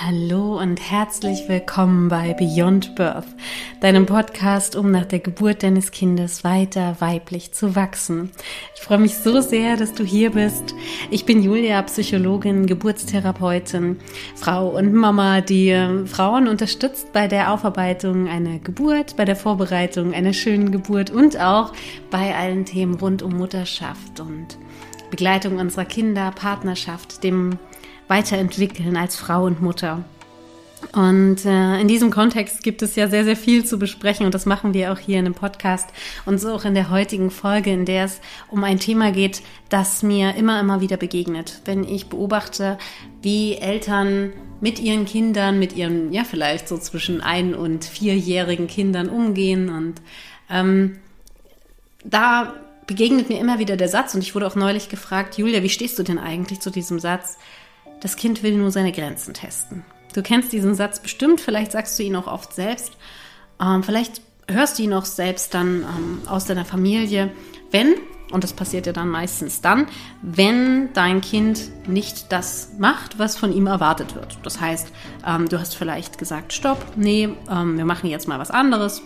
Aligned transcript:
Hallo 0.00 0.58
und 0.58 0.80
herzlich 0.90 1.48
willkommen 1.48 2.08
bei 2.08 2.34
Beyond 2.34 2.96
Birth, 2.96 3.28
deinem 3.80 4.06
Podcast, 4.06 4.74
um 4.74 4.90
nach 4.90 5.04
der 5.04 5.20
Geburt 5.20 5.62
deines 5.62 5.92
Kindes 5.92 6.42
weiter 6.42 6.96
weiblich 6.98 7.52
zu 7.52 7.76
wachsen. 7.76 8.32
Ich 8.74 8.82
freue 8.82 8.98
mich 8.98 9.14
so 9.14 9.40
sehr, 9.40 9.76
dass 9.76 9.94
du 9.94 10.02
hier 10.02 10.32
bist. 10.32 10.74
Ich 11.12 11.24
bin 11.24 11.44
Julia, 11.44 11.80
Psychologin, 11.82 12.66
Geburtstherapeutin, 12.66 13.98
Frau 14.34 14.68
und 14.76 14.92
Mama, 14.92 15.40
die 15.40 15.72
Frauen 16.06 16.48
unterstützt 16.48 17.12
bei 17.12 17.28
der 17.28 17.52
Aufarbeitung 17.52 18.26
einer 18.26 18.58
Geburt, 18.58 19.16
bei 19.16 19.24
der 19.24 19.36
Vorbereitung 19.36 20.12
einer 20.12 20.32
schönen 20.32 20.72
Geburt 20.72 21.10
und 21.10 21.38
auch 21.38 21.72
bei 22.10 22.34
allen 22.34 22.64
Themen 22.64 22.96
rund 22.96 23.22
um 23.22 23.36
Mutterschaft 23.36 24.18
und 24.18 24.58
Begleitung 25.10 25.58
unserer 25.60 25.84
Kinder, 25.84 26.32
Partnerschaft, 26.32 27.22
dem 27.22 27.60
weiterentwickeln 28.08 28.96
als 28.96 29.16
Frau 29.16 29.44
und 29.44 29.62
Mutter. 29.62 30.04
Und 30.92 31.44
äh, 31.44 31.80
in 31.80 31.88
diesem 31.88 32.10
Kontext 32.10 32.62
gibt 32.62 32.82
es 32.82 32.94
ja 32.96 33.08
sehr, 33.08 33.24
sehr 33.24 33.36
viel 33.36 33.64
zu 33.64 33.78
besprechen 33.78 34.26
und 34.26 34.34
das 34.34 34.46
machen 34.46 34.74
wir 34.74 34.92
auch 34.92 34.98
hier 34.98 35.18
in 35.18 35.24
dem 35.24 35.34
Podcast 35.34 35.88
und 36.26 36.38
so 36.38 36.52
auch 36.52 36.64
in 36.64 36.74
der 36.74 36.90
heutigen 36.90 37.30
Folge, 37.30 37.72
in 37.72 37.84
der 37.84 38.04
es 38.04 38.20
um 38.50 38.62
ein 38.64 38.78
Thema 38.78 39.10
geht, 39.10 39.42
das 39.68 40.02
mir 40.02 40.34
immer, 40.34 40.60
immer 40.60 40.80
wieder 40.80 40.96
begegnet. 40.96 41.60
Wenn 41.64 41.84
ich 41.84 42.06
beobachte, 42.06 42.78
wie 43.22 43.56
Eltern 43.56 44.32
mit 44.60 44.78
ihren 44.78 45.04
Kindern, 45.04 45.58
mit 45.58 45.74
ihren, 45.74 46.12
ja, 46.12 46.24
vielleicht 46.24 46.68
so 46.68 46.78
zwischen 46.78 47.20
ein- 47.20 47.54
und 47.54 47.84
vierjährigen 47.84 48.66
Kindern 48.66 49.08
umgehen 49.08 49.68
und 49.70 49.94
ähm, 50.50 50.98
da 52.04 52.54
begegnet 52.86 53.30
mir 53.30 53.40
immer 53.40 53.58
wieder 53.58 53.76
der 53.76 53.88
Satz 53.88 54.14
und 54.14 54.20
ich 54.20 54.34
wurde 54.34 54.46
auch 54.46 54.56
neulich 54.56 54.88
gefragt, 54.88 55.38
Julia, 55.38 55.62
wie 55.62 55.70
stehst 55.70 55.98
du 55.98 56.02
denn 56.02 56.18
eigentlich 56.18 56.60
zu 56.60 56.70
diesem 56.70 57.00
Satz? 57.00 57.38
Das 58.00 58.16
Kind 58.16 58.42
will 58.42 58.56
nur 58.56 58.70
seine 58.70 58.92
Grenzen 58.92 59.34
testen. 59.34 59.84
Du 60.14 60.22
kennst 60.22 60.52
diesen 60.52 60.74
Satz 60.74 61.00
bestimmt, 61.00 61.40
vielleicht 61.40 61.72
sagst 61.72 61.98
du 61.98 62.02
ihn 62.02 62.16
auch 62.16 62.26
oft 62.26 62.54
selbst. 62.54 62.92
Ähm, 63.60 63.82
vielleicht 63.82 64.20
hörst 64.48 64.78
du 64.78 64.82
ihn 64.82 64.92
auch 64.92 65.04
selbst 65.04 65.54
dann 65.54 65.82
ähm, 65.82 66.22
aus 66.26 66.44
deiner 66.44 66.64
Familie, 66.64 67.32
wenn, 67.70 67.94
und 68.30 68.44
das 68.44 68.52
passiert 68.52 68.86
ja 68.86 68.92
dann 68.92 69.08
meistens 69.08 69.60
dann, 69.60 69.86
wenn 70.22 70.92
dein 70.92 71.20
Kind 71.20 71.70
nicht 71.88 72.30
das 72.30 72.72
macht, 72.78 73.18
was 73.18 73.36
von 73.36 73.52
ihm 73.52 73.66
erwartet 73.66 74.14
wird. 74.14 74.38
Das 74.42 74.60
heißt, 74.60 74.88
ähm, 75.26 75.48
du 75.48 75.58
hast 75.58 75.74
vielleicht 75.74 76.18
gesagt, 76.18 76.52
stopp, 76.52 76.84
nee, 76.96 77.28
ähm, 77.50 77.76
wir 77.76 77.84
machen 77.84 78.08
jetzt 78.08 78.28
mal 78.28 78.38
was 78.38 78.50
anderes. 78.50 79.02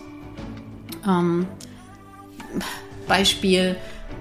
Ähm, 1.07 1.47
Beispiel, 3.07 3.75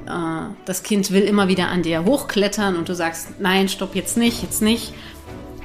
äh, 0.08 0.54
das 0.64 0.82
Kind 0.82 1.10
will 1.10 1.22
immer 1.22 1.48
wieder 1.48 1.68
an 1.68 1.82
dir 1.82 2.04
hochklettern 2.04 2.76
und 2.76 2.88
du 2.88 2.94
sagst, 2.94 3.40
nein, 3.40 3.68
stopp 3.68 3.94
jetzt 3.94 4.16
nicht, 4.16 4.42
jetzt 4.42 4.62
nicht. 4.62 4.94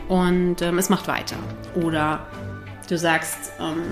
Und 0.08 0.62
ähm, 0.62 0.78
es 0.78 0.90
macht 0.90 1.08
weiter. 1.08 1.38
Oder 1.76 2.28
du 2.90 2.98
sagst 2.98 3.52
ähm, 3.60 3.84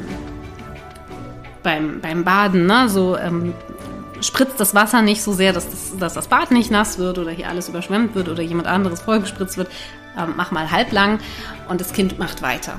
beim, 1.64 2.02
beim 2.02 2.24
Baden, 2.24 2.66
ne, 2.66 2.90
so 2.90 3.18
ähm, 3.18 3.54
spritzt 4.22 4.60
das 4.60 4.76
Wasser 4.76 5.02
nicht 5.02 5.24
so 5.24 5.34
sehr, 5.34 5.54
dass 5.54 5.70
das, 5.70 5.98
dass 5.98 6.14
das 6.14 6.28
Bad 6.28 6.52
nicht 6.52 6.70
nass 6.70 6.98
wird 6.98 7.18
oder 7.18 7.32
hier 7.32 7.50
alles 7.50 7.70
überschwemmt 7.70 8.14
wird 8.16 8.30
oder 8.30 8.44
jemand 8.44 8.68
anderes 8.68 9.02
vollgespritzt 9.02 9.58
wird. 9.58 9.70
Ähm, 10.18 10.34
mach 10.36 10.52
mal 10.52 10.70
halblang 10.70 11.20
und 11.70 11.82
das 11.82 11.94
Kind 11.94 12.20
macht 12.20 12.42
weiter. 12.42 12.78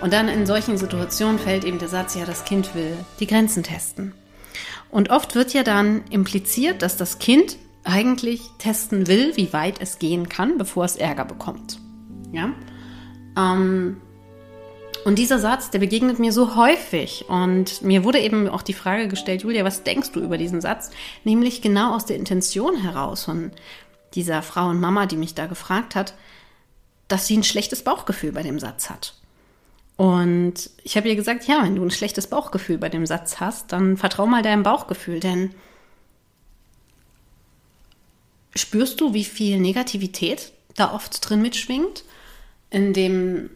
Und 0.00 0.12
dann 0.12 0.28
in 0.28 0.44
solchen 0.44 0.76
Situationen 0.76 1.38
fällt 1.38 1.64
eben 1.64 1.78
der 1.78 1.88
Satz, 1.88 2.14
ja, 2.14 2.26
das 2.26 2.44
Kind 2.44 2.74
will 2.74 2.94
die 3.20 3.26
Grenzen 3.26 3.62
testen. 3.62 4.12
Und 4.94 5.10
oft 5.10 5.34
wird 5.34 5.52
ja 5.52 5.64
dann 5.64 6.04
impliziert, 6.10 6.82
dass 6.82 6.96
das 6.96 7.18
Kind 7.18 7.56
eigentlich 7.82 8.42
testen 8.58 9.08
will, 9.08 9.36
wie 9.36 9.52
weit 9.52 9.80
es 9.80 9.98
gehen 9.98 10.28
kann, 10.28 10.56
bevor 10.56 10.84
es 10.84 10.94
Ärger 10.94 11.24
bekommt. 11.24 11.80
Ja. 12.30 12.52
Ähm, 13.36 14.00
und 15.04 15.18
dieser 15.18 15.40
Satz, 15.40 15.70
der 15.70 15.80
begegnet 15.80 16.20
mir 16.20 16.30
so 16.30 16.54
häufig. 16.54 17.24
Und 17.28 17.82
mir 17.82 18.04
wurde 18.04 18.20
eben 18.20 18.48
auch 18.48 18.62
die 18.62 18.72
Frage 18.72 19.08
gestellt, 19.08 19.42
Julia, 19.42 19.64
was 19.64 19.82
denkst 19.82 20.12
du 20.12 20.20
über 20.20 20.38
diesen 20.38 20.60
Satz? 20.60 20.92
Nämlich 21.24 21.60
genau 21.60 21.96
aus 21.96 22.06
der 22.06 22.14
Intention 22.14 22.76
heraus 22.76 23.24
von 23.24 23.50
dieser 24.14 24.42
Frau 24.42 24.68
und 24.68 24.78
Mama, 24.78 25.06
die 25.06 25.16
mich 25.16 25.34
da 25.34 25.46
gefragt 25.46 25.96
hat, 25.96 26.14
dass 27.08 27.26
sie 27.26 27.36
ein 27.36 27.42
schlechtes 27.42 27.82
Bauchgefühl 27.82 28.30
bei 28.30 28.44
dem 28.44 28.60
Satz 28.60 28.90
hat. 28.90 29.14
Und 29.96 30.70
ich 30.82 30.96
habe 30.96 31.08
ihr 31.08 31.16
gesagt, 31.16 31.46
ja, 31.46 31.62
wenn 31.62 31.76
du 31.76 31.82
ein 31.84 31.90
schlechtes 31.90 32.26
Bauchgefühl 32.26 32.78
bei 32.78 32.88
dem 32.88 33.06
Satz 33.06 33.38
hast, 33.38 33.72
dann 33.72 33.96
vertrau 33.96 34.26
mal 34.26 34.42
deinem 34.42 34.64
Bauchgefühl, 34.64 35.20
denn 35.20 35.54
spürst 38.54 39.00
du, 39.00 39.14
wie 39.14 39.24
viel 39.24 39.60
Negativität 39.60 40.52
da 40.74 40.92
oft 40.92 41.28
drin 41.28 41.42
mitschwingt? 41.42 42.04
In 42.70 42.92
dem 42.92 43.50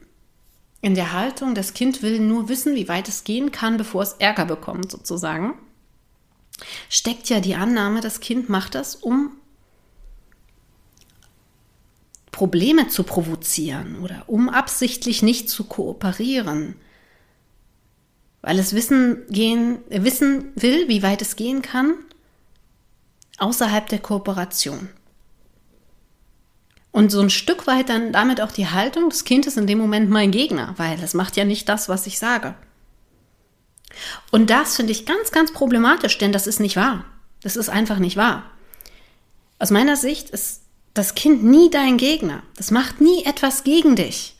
in 0.81 0.95
der 0.95 1.13
Haltung, 1.13 1.55
das 1.55 1.75
Kind 1.75 2.03
will 2.03 2.21
nur 2.21 2.49
wissen, 2.49 2.75
wie 2.77 2.89
weit 2.89 3.09
es 3.09 3.25
gehen 3.25 3.51
kann, 3.51 3.77
bevor 3.77 4.03
es 4.03 4.13
Ärger 4.15 4.45
bekommt, 4.45 4.93
sozusagen, 4.93 5.55
steckt 6.89 7.29
ja 7.29 7.41
die 7.41 7.57
Annahme, 7.57 8.01
das 8.01 8.21
Kind 8.21 8.49
macht 8.49 8.77
das, 8.77 8.95
um 8.95 9.33
Probleme 12.39 12.87
zu 12.87 13.03
provozieren 13.03 13.97
oder 14.01 14.23
um 14.29 14.49
absichtlich 14.49 15.23
nicht 15.25 15.51
zu 15.51 15.65
kooperieren, 15.65 16.77
weil 18.43 18.61
es 18.61 18.75
wissen, 18.75 19.25
gehen, 19.29 19.79
wissen 19.89 20.53
will, 20.55 20.87
wie 20.87 21.03
weit 21.03 21.21
es 21.21 21.35
gehen 21.35 21.63
kann, 21.63 21.95
außerhalb 23.39 23.89
der 23.89 23.99
Kooperation. 23.99 24.89
Und 26.93 27.11
so 27.11 27.21
ein 27.21 27.29
Stück 27.29 27.67
weit 27.67 27.89
dann 27.89 28.13
damit 28.13 28.41
auch 28.41 28.53
die 28.53 28.69
Haltung, 28.69 29.11
das 29.11 29.25
Kind 29.25 29.49
ist 29.49 29.59
in 29.59 29.67
dem 29.67 29.79
Moment 29.79 30.09
mein 30.09 30.31
Gegner, 30.31 30.75
weil 30.77 31.03
es 31.03 31.15
macht 31.15 31.37
ja 31.37 31.45
nicht 31.45 31.69
das, 31.69 31.89
was 31.89 32.07
ich 32.07 32.21
sage. 32.21 32.55
Und 34.31 34.49
das 34.49 34.77
finde 34.77 34.93
ich 34.93 35.07
ganz, 35.07 35.33
ganz 35.33 35.53
problematisch, 35.53 36.17
denn 36.19 36.31
das 36.31 36.47
ist 36.47 36.61
nicht 36.61 36.77
wahr. 36.77 37.05
Das 37.43 37.57
ist 37.57 37.69
einfach 37.69 37.99
nicht 37.99 38.17
wahr. 38.17 38.45
Aus 39.59 39.73
meiner 39.73 39.97
Sicht 39.97 40.31
ist 40.31 40.68
das 40.99 41.15
Kind 41.15 41.45
nie 41.45 41.71
dein 41.71 41.97
Gegner. 41.97 42.43
Das 42.57 42.71
macht 42.71 43.01
nie 43.01 43.25
etwas 43.25 43.63
gegen 43.63 43.95
dich. 43.95 44.35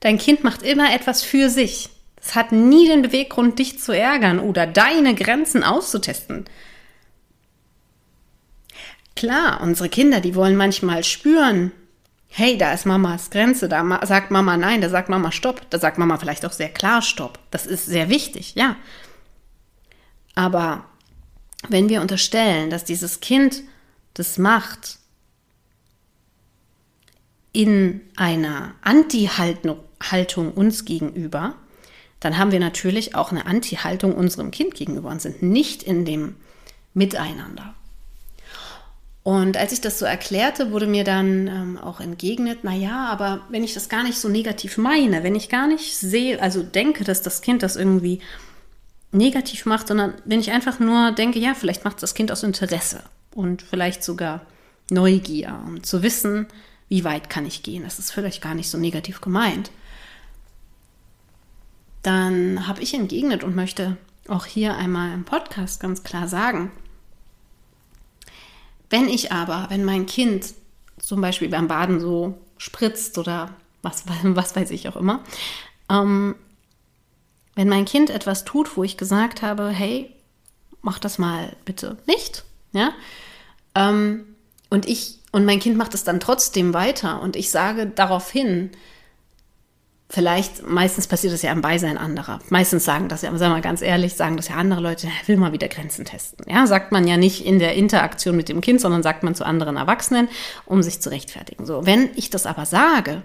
Dein 0.00 0.18
Kind 0.18 0.42
macht 0.42 0.62
immer 0.62 0.92
etwas 0.92 1.22
für 1.22 1.48
sich. 1.48 1.88
Es 2.20 2.34
hat 2.34 2.52
nie 2.52 2.88
den 2.88 3.02
Beweggrund, 3.02 3.58
dich 3.58 3.78
zu 3.78 3.92
ärgern 3.92 4.40
oder 4.40 4.66
deine 4.66 5.14
Grenzen 5.14 5.62
auszutesten. 5.62 6.46
Klar, 9.14 9.60
unsere 9.60 9.88
Kinder, 9.88 10.20
die 10.20 10.34
wollen 10.34 10.56
manchmal 10.56 11.04
spüren, 11.04 11.70
hey, 12.28 12.58
da 12.58 12.72
ist 12.72 12.86
Mamas 12.86 13.30
Grenze, 13.30 13.68
da 13.68 14.00
sagt 14.04 14.32
Mama 14.32 14.56
nein, 14.56 14.80
da 14.80 14.88
sagt 14.88 15.08
Mama 15.08 15.30
stopp, 15.30 15.62
da 15.70 15.78
sagt 15.78 15.98
Mama 15.98 16.18
vielleicht 16.18 16.44
auch 16.44 16.52
sehr 16.52 16.70
klar 16.70 17.00
stopp. 17.02 17.38
Das 17.52 17.66
ist 17.66 17.86
sehr 17.86 18.08
wichtig, 18.08 18.56
ja. 18.56 18.74
Aber 20.34 20.86
wenn 21.68 21.88
wir 21.88 22.00
unterstellen, 22.00 22.70
dass 22.70 22.82
dieses 22.82 23.20
Kind 23.20 23.62
das 24.14 24.36
macht, 24.38 24.98
in 27.54 28.00
einer 28.16 28.74
Anti-Haltung 28.82 30.52
uns 30.52 30.84
gegenüber, 30.84 31.54
dann 32.20 32.36
haben 32.36 32.52
wir 32.52 32.60
natürlich 32.60 33.14
auch 33.14 33.30
eine 33.30 33.46
Anti-Haltung 33.46 34.14
unserem 34.14 34.50
Kind 34.50 34.74
gegenüber 34.74 35.08
und 35.08 35.22
sind 35.22 35.42
nicht 35.42 35.82
in 35.82 36.04
dem 36.04 36.34
Miteinander. 36.92 37.74
Und 39.22 39.56
als 39.56 39.72
ich 39.72 39.80
das 39.80 39.98
so 39.98 40.04
erklärte, 40.04 40.70
wurde 40.70 40.86
mir 40.86 41.04
dann 41.04 41.46
ähm, 41.46 41.78
auch 41.78 42.00
entgegnet, 42.00 42.58
na 42.62 42.74
ja, 42.74 43.06
aber 43.06 43.40
wenn 43.48 43.64
ich 43.64 43.72
das 43.72 43.88
gar 43.88 44.02
nicht 44.02 44.18
so 44.18 44.28
negativ 44.28 44.76
meine, 44.76 45.22
wenn 45.22 45.34
ich 45.34 45.48
gar 45.48 45.66
nicht 45.66 45.96
sehe, 45.96 46.42
also 46.42 46.62
denke, 46.62 47.04
dass 47.04 47.22
das 47.22 47.40
Kind 47.40 47.62
das 47.62 47.76
irgendwie 47.76 48.20
negativ 49.12 49.64
macht, 49.64 49.88
sondern 49.88 50.14
wenn 50.24 50.40
ich 50.40 50.50
einfach 50.50 50.80
nur 50.80 51.12
denke, 51.12 51.38
ja, 51.38 51.54
vielleicht 51.54 51.84
macht 51.84 52.02
das 52.02 52.14
Kind 52.14 52.30
aus 52.32 52.42
Interesse 52.42 53.02
und 53.34 53.62
vielleicht 53.62 54.02
sogar 54.04 54.42
Neugier, 54.90 55.58
um 55.66 55.82
zu 55.82 56.02
wissen, 56.02 56.46
wie 56.88 57.04
weit 57.04 57.30
kann 57.30 57.46
ich 57.46 57.62
gehen? 57.62 57.84
Das 57.84 57.98
ist 57.98 58.10
vielleicht 58.10 58.42
gar 58.42 58.54
nicht 58.54 58.70
so 58.70 58.78
negativ 58.78 59.20
gemeint. 59.20 59.70
Dann 62.02 62.66
habe 62.66 62.82
ich 62.82 62.94
entgegnet 62.94 63.42
und 63.44 63.56
möchte 63.56 63.96
auch 64.28 64.46
hier 64.46 64.76
einmal 64.76 65.12
im 65.12 65.24
Podcast 65.24 65.80
ganz 65.80 66.02
klar 66.02 66.28
sagen, 66.28 66.70
wenn 68.90 69.08
ich 69.08 69.32
aber, 69.32 69.66
wenn 69.70 69.84
mein 69.84 70.06
Kind 70.06 70.54
zum 70.98 71.20
Beispiel 71.20 71.48
beim 71.48 71.68
Baden 71.68 72.00
so 72.00 72.38
spritzt 72.58 73.18
oder 73.18 73.50
was, 73.82 74.04
was 74.22 74.54
weiß 74.54 74.70
ich 74.70 74.88
auch 74.88 74.96
immer, 74.96 75.24
ähm, 75.90 76.36
wenn 77.54 77.68
mein 77.68 77.84
Kind 77.84 78.10
etwas 78.10 78.44
tut, 78.44 78.76
wo 78.76 78.84
ich 78.84 78.96
gesagt 78.96 79.42
habe, 79.42 79.68
hey, 79.68 80.12
mach 80.82 80.98
das 80.98 81.18
mal 81.18 81.56
bitte 81.64 81.96
nicht, 82.06 82.44
ja, 82.72 82.92
ähm, 83.74 84.24
und 84.70 84.86
ich 84.86 85.18
und 85.34 85.44
mein 85.44 85.58
Kind 85.58 85.76
macht 85.76 85.94
es 85.94 86.04
dann 86.04 86.20
trotzdem 86.20 86.74
weiter 86.74 87.20
und 87.20 87.34
ich 87.34 87.50
sage 87.50 87.88
daraufhin, 87.92 88.70
vielleicht, 90.08 90.64
meistens 90.64 91.08
passiert 91.08 91.32
das 91.32 91.42
ja 91.42 91.50
im 91.50 91.60
Beisein 91.60 91.98
anderer. 91.98 92.38
Meistens 92.50 92.84
sagen 92.84 93.08
das 93.08 93.22
ja, 93.22 93.30
sagen 93.30 93.40
wir 93.40 93.56
mal 93.56 93.60
ganz 93.60 93.82
ehrlich, 93.82 94.14
sagen 94.14 94.36
das 94.36 94.46
ja 94.46 94.54
andere 94.54 94.80
Leute, 94.80 95.08
will 95.26 95.36
mal 95.36 95.52
wieder 95.52 95.66
Grenzen 95.66 96.04
testen. 96.04 96.46
Ja, 96.48 96.68
sagt 96.68 96.92
man 96.92 97.08
ja 97.08 97.16
nicht 97.16 97.44
in 97.44 97.58
der 97.58 97.74
Interaktion 97.74 98.36
mit 98.36 98.48
dem 98.48 98.60
Kind, 98.60 98.80
sondern 98.80 99.02
sagt 99.02 99.24
man 99.24 99.34
zu 99.34 99.44
anderen 99.44 99.76
Erwachsenen, 99.76 100.28
um 100.66 100.84
sich 100.84 101.00
zu 101.00 101.10
rechtfertigen. 101.10 101.66
So, 101.66 101.84
wenn 101.84 102.10
ich 102.14 102.30
das 102.30 102.46
aber 102.46 102.64
sage, 102.64 103.22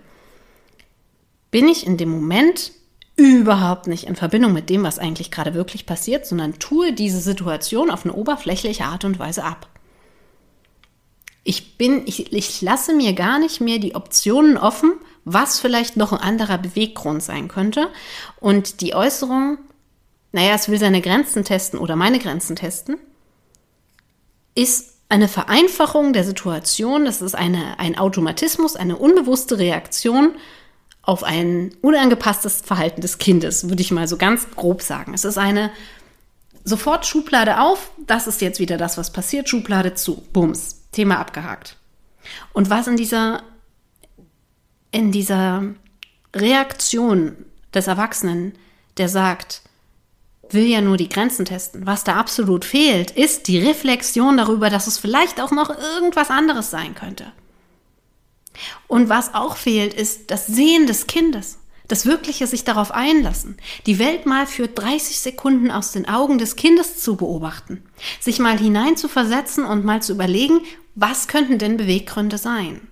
bin 1.51 1.67
ich 1.67 1.85
in 1.85 1.97
dem 1.97 2.09
Moment 2.09 2.71
überhaupt 3.17 3.85
nicht 3.85 4.05
in 4.05 4.15
Verbindung 4.15 4.53
mit 4.53 4.71
dem, 4.71 4.81
was 4.81 4.97
eigentlich 4.97 5.29
gerade 5.29 5.53
wirklich 5.53 5.85
passiert, 5.85 6.25
sondern 6.25 6.57
tue 6.57 6.91
diese 6.91 7.19
Situation 7.19 7.91
auf 7.91 8.03
eine 8.03 8.15
oberflächliche 8.15 8.85
Art 8.85 9.05
und 9.05 9.19
Weise 9.19 9.43
ab. 9.43 9.69
Ich 11.43 11.77
bin, 11.77 12.03
ich, 12.05 12.33
ich 12.33 12.61
lasse 12.61 12.93
mir 12.93 13.13
gar 13.13 13.39
nicht 13.39 13.61
mehr 13.61 13.79
die 13.79 13.95
Optionen 13.95 14.57
offen, 14.57 14.93
was 15.25 15.59
vielleicht 15.59 15.97
noch 15.97 16.11
ein 16.11 16.19
anderer 16.19 16.57
Beweggrund 16.57 17.23
sein 17.23 17.47
könnte. 17.47 17.89
Und 18.39 18.81
die 18.81 18.93
Äußerung, 18.93 19.57
naja, 20.31 20.53
es 20.55 20.69
will 20.69 20.79
seine 20.79 21.01
Grenzen 21.01 21.43
testen 21.43 21.79
oder 21.79 21.95
meine 21.95 22.19
Grenzen 22.19 22.55
testen, 22.55 22.97
ist 24.55 24.93
eine 25.07 25.27
Vereinfachung 25.27 26.13
der 26.13 26.23
Situation. 26.23 27.05
Das 27.05 27.21
ist 27.21 27.35
eine, 27.35 27.79
ein 27.79 27.97
Automatismus, 27.97 28.75
eine 28.75 28.97
unbewusste 28.97 29.57
Reaktion 29.57 30.35
auf 31.01 31.23
ein 31.23 31.75
unangepasstes 31.81 32.61
Verhalten 32.61 33.01
des 33.01 33.17
Kindes, 33.17 33.67
würde 33.67 33.81
ich 33.81 33.91
mal 33.91 34.07
so 34.07 34.17
ganz 34.17 34.47
grob 34.55 34.81
sagen. 34.83 35.13
Es 35.13 35.25
ist 35.25 35.39
eine 35.39 35.71
sofort 36.63 37.05
Schublade 37.05 37.59
auf, 37.59 37.91
das 38.05 38.27
ist 38.27 38.41
jetzt 38.41 38.59
wieder 38.59 38.77
das, 38.77 38.97
was 38.97 39.11
passiert, 39.11 39.49
Schublade 39.49 39.95
zu, 39.95 40.23
Bums, 40.33 40.78
Thema 40.91 41.19
abgehakt. 41.19 41.77
Und 42.53 42.69
was 42.69 42.87
in 42.87 42.97
dieser, 42.97 43.43
in 44.91 45.11
dieser 45.11 45.63
Reaktion 46.35 47.45
des 47.73 47.87
Erwachsenen, 47.87 48.53
der 48.97 49.09
sagt, 49.09 49.61
will 50.49 50.65
ja 50.65 50.81
nur 50.81 50.97
die 50.97 51.09
Grenzen 51.09 51.45
testen. 51.45 51.85
Was 51.85 52.03
da 52.03 52.15
absolut 52.15 52.65
fehlt, 52.65 53.11
ist 53.11 53.47
die 53.47 53.59
Reflexion 53.59 54.37
darüber, 54.37 54.69
dass 54.69 54.87
es 54.87 54.97
vielleicht 54.97 55.39
auch 55.39 55.51
noch 55.51 55.69
irgendwas 55.69 56.29
anderes 56.29 56.71
sein 56.71 56.95
könnte. 56.95 57.31
Und 58.87 59.09
was 59.09 59.33
auch 59.35 59.55
fehlt, 59.55 59.93
ist 59.93 60.31
das 60.31 60.47
Sehen 60.47 60.87
des 60.87 61.07
Kindes. 61.07 61.58
Das 61.89 62.05
wirkliche 62.05 62.47
sich 62.47 62.63
darauf 62.63 62.91
einlassen, 62.91 63.57
die 63.87 63.99
Welt 63.99 64.27
mal 64.27 64.45
für 64.45 64.67
30 64.67 65.19
Sekunden 65.19 65.71
aus 65.71 65.91
den 65.91 66.07
Augen 66.07 66.37
des 66.37 66.55
Kindes 66.55 66.99
zu 66.99 67.17
beobachten, 67.17 67.83
sich 68.19 68.39
mal 68.39 68.57
hineinzuversetzen 68.57 69.65
und 69.65 69.83
mal 69.83 70.01
zu 70.01 70.13
überlegen, 70.13 70.61
was 70.93 71.27
könnten 71.27 71.57
denn 71.57 71.77
Beweggründe 71.77 72.37
sein? 72.37 72.87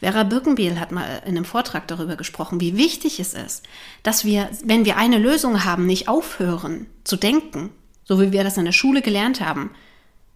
Vera 0.00 0.22
Birkenbiel 0.22 0.80
hat 0.80 0.92
mal 0.92 1.22
in 1.26 1.36
einem 1.36 1.44
Vortrag 1.44 1.86
darüber 1.88 2.16
gesprochen, 2.16 2.60
wie 2.60 2.78
wichtig 2.78 3.20
es 3.20 3.34
ist, 3.34 3.64
dass 4.02 4.24
wir, 4.24 4.48
wenn 4.64 4.86
wir 4.86 4.96
eine 4.96 5.18
Lösung 5.18 5.64
haben, 5.64 5.84
nicht 5.84 6.08
aufhören 6.08 6.86
zu 7.04 7.16
denken, 7.16 7.70
so 8.04 8.18
wie 8.20 8.32
wir 8.32 8.44
das 8.44 8.56
in 8.56 8.64
der 8.64 8.72
Schule 8.72 9.02
gelernt 9.02 9.42
haben. 9.42 9.70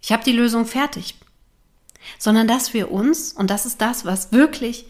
Ich 0.02 0.12
habe 0.12 0.25
die 0.25 0.32
Lösung 0.32 0.66
fertig. 0.66 1.14
Sondern 2.19 2.48
dass 2.48 2.75
wir 2.75 2.90
uns, 2.90 3.32
und 3.32 3.50
das 3.50 3.66
ist 3.66 3.81
das, 3.81 4.04
was 4.04 4.32
wirklich, 4.32 4.87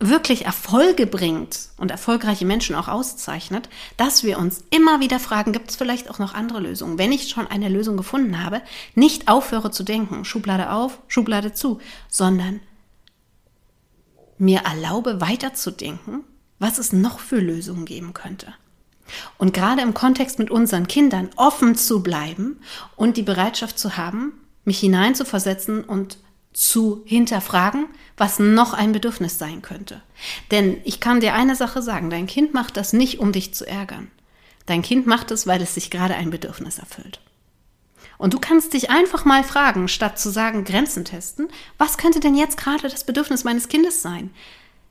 wirklich 0.00 0.46
Erfolge 0.46 1.06
bringt 1.06 1.68
und 1.76 1.90
erfolgreiche 1.90 2.46
Menschen 2.46 2.74
auch 2.74 2.88
auszeichnet, 2.88 3.68
dass 3.98 4.24
wir 4.24 4.38
uns 4.38 4.64
immer 4.70 5.00
wieder 5.00 5.20
fragen, 5.20 5.52
gibt 5.52 5.70
es 5.70 5.76
vielleicht 5.76 6.10
auch 6.10 6.18
noch 6.18 6.34
andere 6.34 6.58
Lösungen? 6.58 6.98
Wenn 6.98 7.12
ich 7.12 7.28
schon 7.28 7.46
eine 7.46 7.68
Lösung 7.68 7.98
gefunden 7.98 8.42
habe, 8.42 8.62
nicht 8.94 9.28
aufhöre 9.28 9.70
zu 9.70 9.84
denken, 9.84 10.24
Schublade 10.24 10.72
auf, 10.72 10.98
Schublade 11.06 11.52
zu, 11.52 11.80
sondern 12.08 12.60
mir 14.38 14.60
erlaube, 14.60 15.20
weiterzudenken, 15.20 16.24
was 16.58 16.78
es 16.78 16.94
noch 16.94 17.20
für 17.20 17.38
Lösungen 17.38 17.84
geben 17.84 18.14
könnte. 18.14 18.54
Und 19.36 19.52
gerade 19.52 19.82
im 19.82 19.92
Kontext 19.92 20.38
mit 20.38 20.50
unseren 20.50 20.88
Kindern 20.88 21.28
offen 21.36 21.74
zu 21.74 22.02
bleiben 22.02 22.60
und 22.96 23.18
die 23.18 23.22
Bereitschaft 23.22 23.78
zu 23.78 23.98
haben, 23.98 24.32
mich 24.64 24.80
hineinzuversetzen 24.80 25.84
und 25.84 26.18
zu 26.52 27.02
hinterfragen, 27.06 27.86
was 28.16 28.38
noch 28.38 28.74
ein 28.74 28.92
Bedürfnis 28.92 29.38
sein 29.38 29.62
könnte. 29.62 30.02
Denn 30.50 30.80
ich 30.84 31.00
kann 31.00 31.20
dir 31.20 31.34
eine 31.34 31.56
Sache 31.56 31.80
sagen, 31.80 32.10
dein 32.10 32.26
Kind 32.26 32.54
macht 32.54 32.76
das 32.76 32.92
nicht, 32.92 33.18
um 33.18 33.32
dich 33.32 33.54
zu 33.54 33.66
ärgern. 33.66 34.10
Dein 34.66 34.82
Kind 34.82 35.06
macht 35.06 35.30
es, 35.30 35.46
weil 35.46 35.62
es 35.62 35.74
sich 35.74 35.90
gerade 35.90 36.14
ein 36.14 36.30
Bedürfnis 36.30 36.78
erfüllt. 36.78 37.20
Und 38.18 38.34
du 38.34 38.38
kannst 38.38 38.74
dich 38.74 38.90
einfach 38.90 39.24
mal 39.24 39.42
fragen, 39.42 39.88
statt 39.88 40.18
zu 40.18 40.28
sagen, 40.30 40.64
Grenzen 40.64 41.06
testen, 41.06 41.48
was 41.78 41.96
könnte 41.96 42.20
denn 42.20 42.34
jetzt 42.34 42.58
gerade 42.58 42.88
das 42.88 43.04
Bedürfnis 43.04 43.44
meines 43.44 43.68
Kindes 43.68 44.02
sein? 44.02 44.30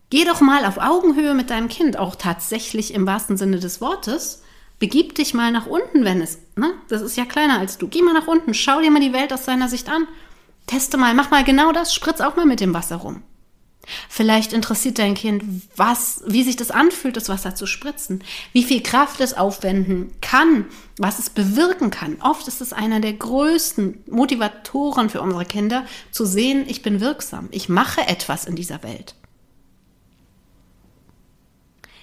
Geh 0.10 0.26
doch 0.26 0.42
mal 0.42 0.66
auf 0.66 0.80
Augenhöhe 0.80 1.36
mit 1.36 1.52
deinem 1.52 1.70
Kind, 1.70 1.98
auch 1.98 2.16
tatsächlich 2.16 2.94
im 2.96 3.06
wahrsten 3.06 3.38
Sinne 3.38 3.60
des 3.60 3.80
Wortes. 3.80 4.42
Begib 4.80 5.14
dich 5.14 5.36
mal 5.36 5.52
nach 5.52 5.68
unten, 5.68 6.04
wenn 6.06 6.22
es, 6.22 6.40
ne? 6.56 6.74
Das 6.88 7.04
ist 7.04 7.18
ja 7.18 7.26
kleiner 7.26 7.60
als 7.60 7.78
du. 7.78 7.88
Geh 7.88 8.02
mal 8.02 8.14
nach 8.14 8.28
unten, 8.28 8.56
schau 8.56 8.82
dir 8.82 8.90
mal 8.90 9.02
die 9.02 9.14
Welt 9.14 9.32
aus 9.32 9.46
seiner 9.46 9.70
Sicht 9.70 9.90
an. 9.90 10.08
Teste 10.70 10.98
mal, 10.98 11.16
mach 11.16 11.32
mal 11.32 11.44
genau 11.44 11.72
das, 11.72 11.96
spritz 11.96 12.22
auch 12.22 12.36
mal 12.36 12.46
mit 12.46 12.60
dem 12.60 12.76
Wasser 12.76 12.98
rum. 12.98 13.24
Vielleicht 14.08 14.54
interessiert 14.54 15.00
dein 15.00 15.16
Kind, 15.16 15.44
was, 15.76 16.22
wie 16.28 16.44
sich 16.44 16.58
das 16.58 16.70
anfühlt, 16.70 17.18
das 17.18 17.28
Wasser 17.28 17.56
zu 17.56 17.66
spritzen, 17.66 18.24
wie 18.54 18.64
viel 18.64 18.84
Kraft 18.84 19.20
es 19.20 19.34
aufwenden 19.34 20.14
kann, 20.22 20.68
was 21.00 21.18
es 21.18 21.32
bewirken 21.32 21.90
kann. 21.90 22.22
Oft 22.22 22.48
ist 22.48 22.62
es 22.62 22.72
einer 22.72 23.00
der 23.00 23.14
größten 23.14 24.04
Motivatoren 24.12 25.10
für 25.10 25.22
unsere 25.22 25.46
Kinder, 25.46 25.86
zu 26.12 26.24
sehen, 26.24 26.66
ich 26.68 26.84
bin 26.84 27.02
wirksam, 27.02 27.48
ich 27.50 27.68
mache 27.68 28.02
etwas 28.08 28.46
in 28.46 28.56
dieser 28.56 28.84
Welt. 28.84 29.16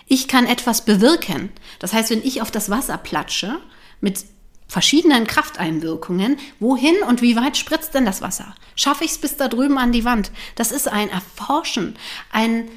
Ich 0.09 0.27
kann 0.27 0.47
etwas 0.47 0.85
bewirken. 0.85 1.51
Das 1.79 1.93
heißt, 1.93 2.11
wenn 2.11 2.25
ich 2.25 2.43
auf 2.43 2.51
das 2.51 2.69
Wasser 2.69 2.99
platsche, 2.99 3.61
mit 4.01 4.25
verschiedenen 4.69 5.27
Krafteinwirkungen. 5.27 6.39
Wohin 6.61 6.97
und 7.09 7.23
wie 7.23 7.37
weit 7.37 7.57
spritzt 7.57 7.95
denn 7.95 8.05
das 8.05 8.23
Wasser? 8.23 8.55
Schaffe 8.75 9.05
ich 9.05 9.13
es 9.13 9.19
bis 9.19 9.37
da 9.37 9.49
drüben 9.49 9.79
an 9.79 9.93
die 9.93 10.05
Wand? 10.05 10.31
Das 10.55 10.73
ist 10.73 10.89
ein 10.89 11.09
Erforschen, 11.09 11.97
ein 12.31 12.69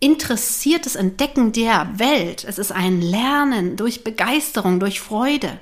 interessiertes 0.00 0.96
Entdecken 0.96 1.52
der 1.52 1.98
Welt. 1.98 2.44
Es 2.44 2.58
ist 2.58 2.72
ein 2.72 3.02
Lernen 3.02 3.76
durch 3.76 4.02
Begeisterung, 4.02 4.80
durch 4.80 5.00
Freude. 5.00 5.60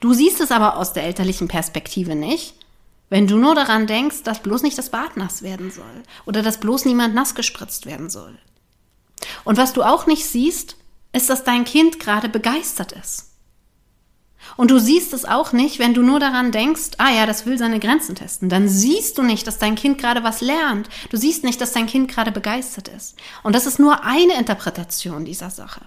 Du 0.00 0.12
siehst 0.12 0.40
es 0.40 0.50
aber 0.50 0.76
aus 0.76 0.92
der 0.92 1.04
elterlichen 1.04 1.48
Perspektive 1.48 2.14
nicht, 2.14 2.54
wenn 3.08 3.26
du 3.26 3.36
nur 3.36 3.54
daran 3.54 3.86
denkst, 3.86 4.22
dass 4.24 4.40
bloß 4.40 4.62
nicht 4.62 4.78
das 4.78 4.90
Bad 4.90 5.16
nass 5.16 5.42
werden 5.42 5.70
soll 5.70 6.02
oder 6.24 6.42
dass 6.42 6.60
bloß 6.60 6.86
niemand 6.86 7.14
nass 7.14 7.34
gespritzt 7.34 7.86
werden 7.86 8.10
soll. 8.10 8.36
Und 9.44 9.58
was 9.58 9.72
du 9.72 9.82
auch 9.82 10.06
nicht 10.06 10.26
siehst, 10.26 10.76
ist, 11.12 11.30
dass 11.30 11.44
dein 11.44 11.64
Kind 11.64 12.00
gerade 12.00 12.28
begeistert 12.28 12.92
ist. 12.92 13.31
Und 14.56 14.70
du 14.70 14.78
siehst 14.78 15.12
es 15.12 15.24
auch 15.24 15.52
nicht, 15.52 15.78
wenn 15.78 15.94
du 15.94 16.02
nur 16.02 16.20
daran 16.20 16.52
denkst, 16.52 16.92
ah 16.98 17.10
ja, 17.10 17.26
das 17.26 17.46
will 17.46 17.58
seine 17.58 17.80
Grenzen 17.80 18.14
testen. 18.14 18.48
Dann 18.48 18.68
siehst 18.68 19.18
du 19.18 19.22
nicht, 19.22 19.46
dass 19.46 19.58
dein 19.58 19.76
Kind 19.76 19.98
gerade 19.98 20.24
was 20.24 20.40
lernt. 20.40 20.88
Du 21.10 21.16
siehst 21.16 21.44
nicht, 21.44 21.60
dass 21.60 21.72
dein 21.72 21.86
Kind 21.86 22.10
gerade 22.10 22.32
begeistert 22.32 22.88
ist. 22.88 23.16
Und 23.42 23.54
das 23.54 23.66
ist 23.66 23.78
nur 23.78 24.04
eine 24.04 24.34
Interpretation 24.38 25.24
dieser 25.24 25.50
Sache. 25.50 25.82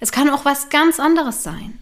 Es 0.00 0.12
kann 0.12 0.30
auch 0.30 0.44
was 0.44 0.68
ganz 0.68 0.98
anderes 0.98 1.42
sein. 1.42 1.78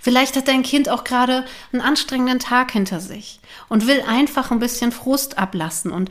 Vielleicht 0.00 0.36
hat 0.36 0.48
dein 0.48 0.62
Kind 0.62 0.88
auch 0.88 1.04
gerade 1.04 1.44
einen 1.72 1.82
anstrengenden 1.82 2.38
Tag 2.38 2.72
hinter 2.72 3.00
sich 3.00 3.40
und 3.68 3.86
will 3.86 4.02
einfach 4.06 4.50
ein 4.50 4.58
bisschen 4.58 4.92
Frust 4.92 5.38
ablassen. 5.38 5.90
Und 5.90 6.10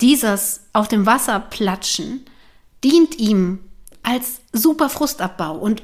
dieses 0.00 0.60
auf 0.72 0.88
dem 0.88 1.06
Wasser 1.06 1.40
platschen 1.40 2.24
dient 2.82 3.18
ihm 3.18 3.60
als 4.02 4.40
super 4.52 4.88
Frustabbau 4.88 5.56
und 5.56 5.82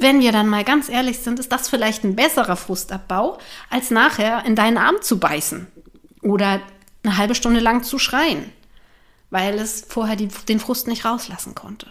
wenn 0.00 0.20
wir 0.20 0.32
dann 0.32 0.48
mal 0.48 0.64
ganz 0.64 0.88
ehrlich 0.88 1.18
sind, 1.18 1.38
ist 1.38 1.52
das 1.52 1.68
vielleicht 1.68 2.04
ein 2.04 2.16
besserer 2.16 2.56
Frustabbau, 2.56 3.38
als 3.68 3.90
nachher 3.90 4.44
in 4.44 4.56
deinen 4.56 4.78
Arm 4.78 4.96
zu 5.02 5.18
beißen 5.18 5.66
oder 6.22 6.60
eine 7.02 7.16
halbe 7.16 7.34
Stunde 7.34 7.60
lang 7.60 7.82
zu 7.82 7.98
schreien, 7.98 8.52
weil 9.30 9.58
es 9.58 9.84
vorher 9.88 10.16
die, 10.16 10.28
den 10.48 10.60
Frust 10.60 10.86
nicht 10.86 11.04
rauslassen 11.04 11.54
konnte. 11.54 11.86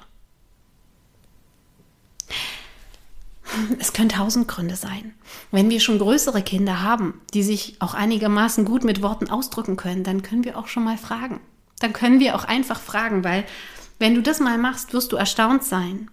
Es 3.80 3.94
können 3.94 4.10
tausend 4.10 4.48
Gründe 4.48 4.76
sein. 4.76 5.16
Wenn 5.52 5.70
wir 5.70 5.80
schon 5.80 5.98
größere 5.98 6.44
Kinder 6.44 6.84
haben, 6.84 7.22
die 7.34 7.42
sich 7.42 7.78
auch 7.80 7.96
einigermaßen 7.96 8.64
gut 8.64 8.84
mit 8.84 9.02
Worten 9.02 9.30
ausdrücken 9.30 9.76
können, 9.76 10.04
dann 10.04 10.22
können 10.22 10.44
wir 10.44 10.58
auch 10.58 10.68
schon 10.68 10.84
mal 10.84 10.98
fragen. 10.98 11.40
Dann 11.80 11.94
können 11.94 12.20
wir 12.20 12.36
auch 12.36 12.44
einfach 12.44 12.80
fragen, 12.80 13.24
weil 13.24 13.46
wenn 13.98 14.14
du 14.14 14.22
das 14.22 14.40
mal 14.40 14.58
machst, 14.58 14.94
wirst 14.94 15.12
du 15.12 15.16
erstaunt 15.16 15.64
sein, 15.64 16.12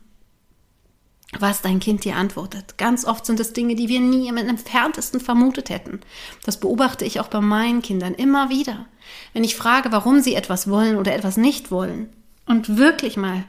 was 1.40 1.62
dein 1.62 1.80
Kind 1.80 2.04
dir 2.04 2.16
antwortet. 2.16 2.78
Ganz 2.78 3.04
oft 3.04 3.26
sind 3.26 3.40
es 3.40 3.52
Dinge, 3.52 3.74
die 3.74 3.88
wir 3.88 4.00
nie 4.00 4.28
im 4.28 4.36
entferntesten 4.36 5.20
vermutet 5.20 5.70
hätten. 5.70 6.00
Das 6.44 6.58
beobachte 6.58 7.04
ich 7.04 7.20
auch 7.20 7.28
bei 7.28 7.40
meinen 7.40 7.82
Kindern 7.82 8.14
immer 8.14 8.48
wieder. 8.48 8.86
Wenn 9.32 9.44
ich 9.44 9.56
frage, 9.56 9.92
warum 9.92 10.20
sie 10.20 10.34
etwas 10.34 10.68
wollen 10.68 10.96
oder 10.96 11.14
etwas 11.14 11.36
nicht 11.36 11.70
wollen 11.70 12.08
und 12.46 12.76
wirklich 12.76 13.16
mal 13.16 13.44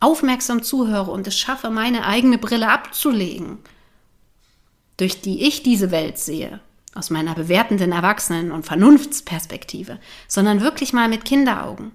aufmerksam 0.00 0.62
zuhöre 0.62 1.10
und 1.10 1.26
es 1.26 1.38
schaffe, 1.38 1.70
meine 1.70 2.06
eigene 2.06 2.38
Brille 2.38 2.68
abzulegen, 2.68 3.58
durch 4.96 5.20
die 5.20 5.46
ich 5.46 5.62
diese 5.62 5.90
Welt 5.90 6.18
sehe, 6.18 6.60
aus 6.94 7.10
meiner 7.10 7.34
bewertenden 7.34 7.92
Erwachsenen- 7.92 8.52
und 8.52 8.66
Vernunftsperspektive, 8.66 9.98
sondern 10.26 10.60
wirklich 10.60 10.92
mal 10.92 11.08
mit 11.08 11.24
Kinderaugen, 11.24 11.92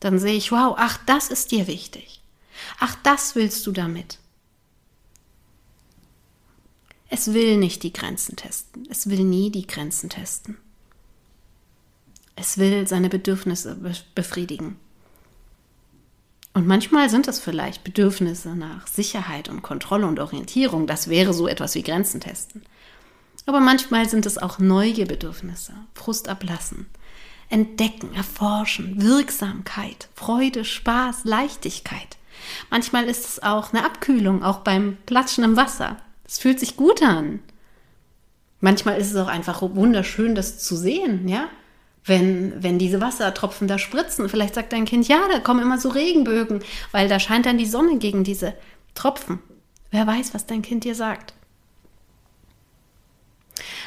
dann 0.00 0.18
sehe 0.18 0.36
ich, 0.36 0.52
wow, 0.52 0.74
ach, 0.78 0.98
das 1.06 1.28
ist 1.28 1.50
dir 1.50 1.66
wichtig. 1.66 2.22
Ach, 2.78 2.96
das 3.02 3.34
willst 3.34 3.66
du 3.66 3.72
damit. 3.72 4.18
Es 7.08 7.32
will 7.32 7.56
nicht 7.56 7.82
die 7.82 7.92
Grenzen 7.92 8.36
testen. 8.36 8.86
Es 8.90 9.08
will 9.08 9.24
nie 9.24 9.50
die 9.50 9.66
Grenzen 9.66 10.10
testen. 10.10 10.58
Es 12.36 12.58
will 12.58 12.86
seine 12.86 13.08
Bedürfnisse 13.08 13.78
befriedigen. 14.14 14.76
Und 16.54 16.66
manchmal 16.66 17.08
sind 17.08 17.28
es 17.28 17.40
vielleicht 17.40 17.84
Bedürfnisse 17.84 18.54
nach 18.54 18.86
Sicherheit 18.86 19.48
und 19.48 19.62
Kontrolle 19.62 20.06
und 20.06 20.18
Orientierung. 20.18 20.86
Das 20.86 21.08
wäre 21.08 21.32
so 21.32 21.48
etwas 21.48 21.74
wie 21.74 21.82
Grenzen 21.82 22.20
testen. 22.20 22.62
Aber 23.46 23.60
manchmal 23.60 24.08
sind 24.08 24.26
es 24.26 24.38
auch 24.38 24.58
neue 24.58 25.06
Bedürfnisse, 25.06 25.72
Frust 25.94 26.28
ablassen, 26.28 26.86
entdecken, 27.48 28.14
erforschen, 28.14 29.00
Wirksamkeit, 29.00 30.08
Freude, 30.14 30.64
Spaß, 30.64 31.24
Leichtigkeit. 31.24 32.18
Manchmal 32.70 33.04
ist 33.04 33.24
es 33.24 33.42
auch 33.42 33.72
eine 33.72 33.86
Abkühlung, 33.86 34.42
auch 34.42 34.58
beim 34.58 34.98
Platschen 35.06 35.44
im 35.44 35.56
Wasser. 35.56 35.96
Es 36.28 36.38
fühlt 36.38 36.60
sich 36.60 36.76
gut 36.76 37.02
an. 37.02 37.40
Manchmal 38.60 39.00
ist 39.00 39.10
es 39.10 39.16
auch 39.16 39.28
einfach 39.28 39.62
wunderschön, 39.62 40.34
das 40.34 40.58
zu 40.58 40.76
sehen, 40.76 41.26
ja? 41.26 41.48
Wenn, 42.04 42.62
wenn 42.62 42.78
diese 42.78 43.00
Wassertropfen 43.00 43.66
da 43.66 43.78
spritzen, 43.78 44.28
vielleicht 44.28 44.54
sagt 44.54 44.72
dein 44.72 44.84
Kind, 44.84 45.08
ja, 45.08 45.26
da 45.30 45.40
kommen 45.40 45.62
immer 45.62 45.78
so 45.78 45.88
Regenbögen, 45.88 46.62
weil 46.92 47.08
da 47.08 47.18
scheint 47.18 47.46
dann 47.46 47.58
die 47.58 47.66
Sonne 47.66 47.98
gegen 47.98 48.24
diese 48.24 48.54
Tropfen. 48.94 49.40
Wer 49.90 50.06
weiß, 50.06 50.32
was 50.34 50.46
dein 50.46 50.62
Kind 50.62 50.84
dir 50.84 50.94
sagt. 50.94 51.34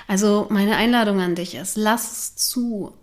Also 0.07 0.48
meine 0.50 0.75
Einladung 0.75 1.19
an 1.19 1.36
dich 1.36 1.55
ist, 1.55 1.77
lass 1.77 2.12
es 2.12 2.36
zu, 2.36 2.93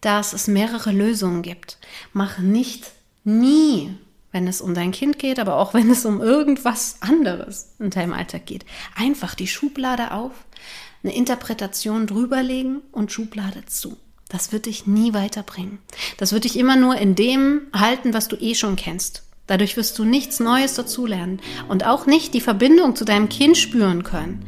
dass 0.00 0.32
es 0.32 0.48
mehrere 0.48 0.90
Lösungen 0.90 1.42
gibt. 1.42 1.78
Mach 2.12 2.38
nicht 2.38 2.90
nie, 3.24 3.94
wenn 4.32 4.48
es 4.48 4.60
um 4.60 4.74
dein 4.74 4.92
Kind 4.92 5.18
geht, 5.18 5.38
aber 5.38 5.56
auch 5.56 5.74
wenn 5.74 5.90
es 5.90 6.04
um 6.04 6.20
irgendwas 6.20 6.96
anderes 7.00 7.74
in 7.78 7.90
deinem 7.90 8.12
Alltag 8.12 8.46
geht, 8.46 8.64
einfach 8.96 9.34
die 9.34 9.46
Schublade 9.46 10.12
auf, 10.12 10.32
eine 11.04 11.14
Interpretation 11.14 12.06
drüberlegen 12.06 12.80
und 12.92 13.12
Schublade 13.12 13.64
zu. 13.66 13.96
Das 14.28 14.50
wird 14.52 14.66
dich 14.66 14.86
nie 14.86 15.12
weiterbringen. 15.12 15.78
Das 16.16 16.32
wird 16.32 16.44
dich 16.44 16.58
immer 16.58 16.76
nur 16.76 16.96
in 16.96 17.14
dem 17.14 17.62
halten, 17.74 18.14
was 18.14 18.28
du 18.28 18.36
eh 18.36 18.54
schon 18.54 18.76
kennst. 18.76 19.24
Dadurch 19.46 19.76
wirst 19.76 19.98
du 19.98 20.04
nichts 20.04 20.40
Neues 20.40 20.74
dazulernen 20.74 21.40
und 21.68 21.84
auch 21.84 22.06
nicht 22.06 22.32
die 22.32 22.40
Verbindung 22.40 22.96
zu 22.96 23.04
deinem 23.04 23.28
Kind 23.28 23.58
spüren 23.58 24.02
können. 24.02 24.46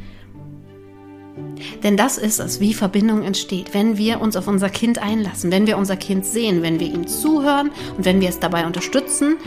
Denn 1.83 1.97
das 1.97 2.17
ist 2.17 2.39
es, 2.39 2.59
wie 2.59 2.73
Verbindung 2.73 3.23
entsteht, 3.23 3.73
wenn 3.73 3.97
wir 3.97 4.21
uns 4.21 4.35
auf 4.35 4.47
unser 4.47 4.69
Kind 4.69 4.99
einlassen, 4.99 5.51
wenn 5.51 5.67
wir 5.67 5.77
unser 5.77 5.97
Kind 5.97 6.25
sehen, 6.25 6.61
wenn 6.61 6.79
wir 6.79 6.87
ihm 6.87 7.07
zuhören 7.07 7.71
und 7.97 8.05
wenn 8.05 8.21
wir 8.21 8.29
es 8.29 8.39
dabei 8.39 8.65
unterstützen, 8.65 9.37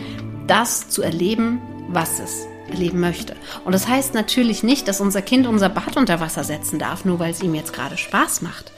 das 0.49 0.89
zu 0.89 1.01
erleben, 1.01 1.61
was 1.87 2.19
es 2.19 2.47
erleben 2.69 2.99
möchte. 2.99 3.35
Und 3.65 3.73
das 3.73 3.87
heißt 3.87 4.13
natürlich 4.13 4.63
nicht, 4.63 4.87
dass 4.87 5.01
unser 5.01 5.21
Kind 5.21 5.47
unser 5.47 5.69
Bad 5.69 5.97
unter 5.97 6.19
Wasser 6.19 6.43
setzen 6.43 6.79
darf, 6.79 7.05
nur 7.05 7.19
weil 7.19 7.31
es 7.31 7.41
ihm 7.41 7.55
jetzt 7.55 7.73
gerade 7.73 7.97
Spaß 7.97 8.41
macht. 8.41 8.71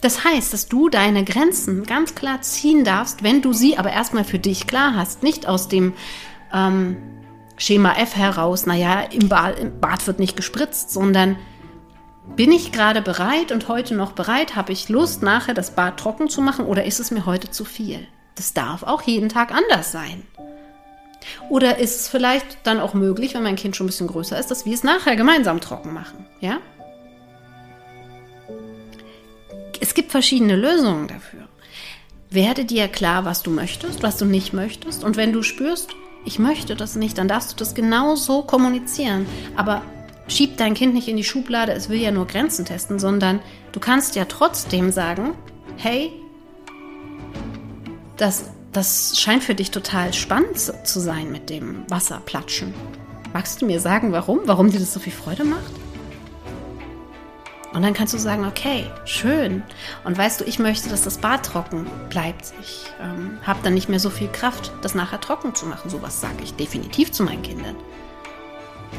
Das 0.00 0.24
heißt, 0.24 0.52
dass 0.52 0.66
du 0.66 0.88
deine 0.88 1.24
Grenzen 1.24 1.84
ganz 1.84 2.14
klar 2.14 2.42
ziehen 2.42 2.84
darfst, 2.84 3.22
wenn 3.22 3.40
du 3.40 3.52
sie 3.52 3.78
aber 3.78 3.92
erstmal 3.92 4.24
für 4.24 4.38
dich 4.38 4.66
klar 4.66 4.94
hast, 4.96 5.22
nicht 5.22 5.46
aus 5.46 5.68
dem 5.68 5.94
ähm, 6.52 6.96
Schema 7.56 7.94
F 7.94 8.16
heraus, 8.16 8.66
naja, 8.66 9.02
im 9.02 9.28
Bad, 9.28 9.60
im 9.60 9.78
Bad 9.78 10.06
wird 10.08 10.18
nicht 10.18 10.36
gespritzt, 10.36 10.90
sondern 10.90 11.36
bin 12.34 12.50
ich 12.50 12.72
gerade 12.72 13.02
bereit 13.02 13.52
und 13.52 13.68
heute 13.68 13.94
noch 13.94 14.12
bereit? 14.12 14.56
Habe 14.56 14.72
ich 14.72 14.88
Lust, 14.88 15.22
nachher 15.22 15.54
das 15.54 15.74
Bad 15.74 15.98
trocken 15.98 16.28
zu 16.28 16.40
machen 16.40 16.66
oder 16.66 16.84
ist 16.84 16.98
es 16.98 17.12
mir 17.12 17.26
heute 17.26 17.50
zu 17.50 17.64
viel? 17.64 18.06
Das 18.34 18.54
darf 18.54 18.82
auch 18.82 19.02
jeden 19.02 19.28
Tag 19.28 19.52
anders 19.52 19.92
sein. 19.92 20.24
Oder 21.48 21.78
ist 21.78 22.00
es 22.00 22.08
vielleicht 22.08 22.58
dann 22.64 22.80
auch 22.80 22.94
möglich, 22.94 23.34
wenn 23.34 23.42
mein 23.42 23.56
Kind 23.56 23.76
schon 23.76 23.86
ein 23.86 23.88
bisschen 23.88 24.06
größer 24.06 24.38
ist, 24.38 24.50
dass 24.50 24.64
wir 24.64 24.74
es 24.74 24.84
nachher 24.84 25.16
gemeinsam 25.16 25.60
trocken 25.60 25.92
machen? 25.92 26.26
Ja? 26.40 26.58
Es 29.80 29.94
gibt 29.94 30.10
verschiedene 30.10 30.56
Lösungen 30.56 31.08
dafür. 31.08 31.48
Werde 32.30 32.64
dir 32.64 32.88
klar, 32.88 33.24
was 33.24 33.42
du 33.42 33.50
möchtest, 33.50 34.02
was 34.02 34.16
du 34.16 34.24
nicht 34.24 34.52
möchtest. 34.52 35.04
Und 35.04 35.16
wenn 35.16 35.32
du 35.32 35.42
spürst, 35.42 35.90
ich 36.24 36.38
möchte 36.38 36.76
das 36.76 36.96
nicht, 36.96 37.18
dann 37.18 37.28
darfst 37.28 37.52
du 37.52 37.56
das 37.56 37.74
genau 37.74 38.14
so 38.14 38.42
kommunizieren. 38.42 39.26
Aber 39.56 39.82
schieb 40.28 40.56
dein 40.56 40.74
Kind 40.74 40.94
nicht 40.94 41.08
in 41.08 41.16
die 41.16 41.24
Schublade, 41.24 41.72
es 41.72 41.88
will 41.88 42.00
ja 42.00 42.10
nur 42.10 42.26
Grenzen 42.26 42.64
testen, 42.64 42.98
sondern 42.98 43.40
du 43.72 43.80
kannst 43.80 44.16
ja 44.16 44.24
trotzdem 44.24 44.92
sagen, 44.92 45.34
hey, 45.76 46.12
das, 48.16 48.50
das 48.72 49.20
scheint 49.20 49.44
für 49.44 49.54
dich 49.54 49.70
total 49.70 50.12
spannend 50.12 50.58
zu 50.58 51.00
sein 51.00 51.30
mit 51.30 51.50
dem 51.50 51.84
Wasserplatschen. 51.88 52.74
Magst 53.32 53.60
du 53.60 53.66
mir 53.66 53.80
sagen, 53.80 54.12
warum? 54.12 54.40
Warum 54.46 54.70
dir 54.70 54.80
das 54.80 54.92
so 54.92 55.00
viel 55.00 55.12
Freude 55.12 55.44
macht? 55.44 55.72
Und 57.72 57.82
dann 57.82 57.94
kannst 57.94 58.12
du 58.12 58.18
sagen, 58.18 58.44
okay, 58.44 58.84
schön. 59.06 59.62
Und 60.04 60.18
weißt 60.18 60.40
du, 60.40 60.44
ich 60.44 60.58
möchte, 60.58 60.90
dass 60.90 61.02
das 61.02 61.18
Bad 61.18 61.46
trocken 61.46 61.86
bleibt. 62.10 62.52
Ich 62.60 62.84
ähm, 63.00 63.38
habe 63.42 63.60
dann 63.62 63.72
nicht 63.72 63.88
mehr 63.88 64.00
so 64.00 64.10
viel 64.10 64.28
Kraft, 64.28 64.72
das 64.82 64.94
nachher 64.94 65.20
trocken 65.20 65.54
zu 65.54 65.64
machen. 65.64 65.88
Sowas 65.88 66.20
sage 66.20 66.42
ich 66.42 66.54
definitiv 66.54 67.12
zu 67.12 67.22
meinen 67.22 67.42
Kindern. 67.42 67.76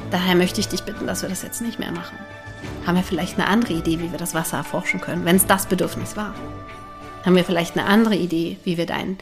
Daher 0.10 0.34
möchte 0.34 0.60
ich 0.60 0.68
dich 0.68 0.82
bitten, 0.84 1.06
dass 1.06 1.22
wir 1.22 1.30
das 1.30 1.44
jetzt 1.44 1.62
nicht 1.62 1.78
mehr 1.78 1.92
machen. 1.92 2.18
Haben 2.88 2.96
wir 2.96 3.04
vielleicht 3.04 3.38
eine 3.38 3.48
andere 3.48 3.74
Idee, 3.74 4.00
wie 4.00 4.12
wir 4.12 4.18
das 4.18 4.34
Wasser 4.34 4.58
erforschen 4.58 5.02
können, 5.02 5.26
wenn 5.26 5.36
es 5.36 5.46
das 5.46 5.68
Bedürfnis 5.68 6.18
war? 6.18 6.34
Haben 7.24 7.36
wir 7.36 7.46
vielleicht 7.46 7.78
eine 7.78 7.88
andere 7.88 8.16
Idee, 8.16 8.58
wie 8.64 8.78
wir 8.78 8.88
deinen 8.88 9.20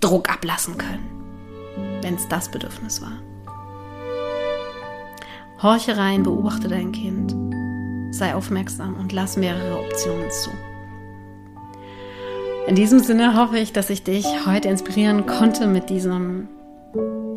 Druck 0.00 0.30
ablassen 0.30 0.78
können, 0.78 2.00
wenn 2.02 2.14
es 2.14 2.28
das 2.28 2.50
Bedürfnis 2.50 3.00
war? 3.02 3.22
Horche 5.62 5.96
rein, 5.96 6.22
beobachte 6.22 6.68
dein 6.68 6.92
Kind, 6.92 7.34
sei 8.14 8.34
aufmerksam 8.34 8.94
und 8.94 9.12
lass 9.12 9.36
mehrere 9.36 9.80
Optionen 9.80 10.30
zu. 10.30 10.50
In 12.68 12.76
diesem 12.76 13.00
Sinne 13.00 13.34
hoffe 13.36 13.58
ich, 13.58 13.72
dass 13.72 13.90
ich 13.90 14.04
dich 14.04 14.26
heute 14.46 14.68
inspirieren 14.68 15.26
konnte 15.26 15.66
mit 15.66 15.90
diesem, 15.90 16.48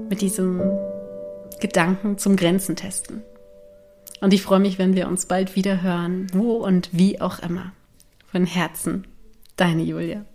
mit 0.10 0.22
diesem 0.22 0.62
Gedanken 1.62 2.18
zum 2.18 2.36
Grenzen 2.36 2.75
testen. 2.75 3.24
Und 4.20 4.34
ich 4.34 4.44
freue 4.44 4.60
mich, 4.60 4.77
wenn 4.77 4.94
wir 4.94 5.08
uns 5.08 5.25
bald 5.25 5.56
wieder 5.56 5.82
hören, 5.82 6.27
wo 6.34 6.58
und 6.58 6.89
wie 6.91 7.22
auch 7.22 7.39
immer. 7.39 7.72
Von 8.27 8.46
Herzen, 8.46 9.08
deine 9.56 9.84
Julia. 9.84 10.25